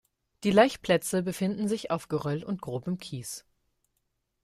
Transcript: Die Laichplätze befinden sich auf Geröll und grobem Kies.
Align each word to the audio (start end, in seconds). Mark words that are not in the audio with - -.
Die 0.43 0.49
Laichplätze 0.49 1.21
befinden 1.21 1.67
sich 1.67 1.91
auf 1.91 2.07
Geröll 2.07 2.43
und 2.43 2.59
grobem 2.59 2.97
Kies. 2.97 3.45